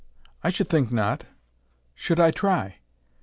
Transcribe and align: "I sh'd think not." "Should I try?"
"I 0.43 0.49
sh'd 0.49 0.67
think 0.67 0.91
not." 0.91 1.25
"Should 1.93 2.19
I 2.19 2.31
try?" 2.31 2.77